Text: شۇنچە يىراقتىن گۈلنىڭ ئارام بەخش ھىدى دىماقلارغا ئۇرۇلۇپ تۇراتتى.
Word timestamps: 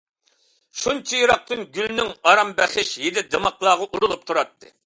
شۇنچە 0.83 1.19
يىراقتىن 1.19 1.61
گۈلنىڭ 1.77 2.11
ئارام 2.31 2.57
بەخش 2.63 2.97
ھىدى 3.05 3.27
دىماقلارغا 3.37 3.91
ئۇرۇلۇپ 3.93 4.29
تۇراتتى. 4.33 4.77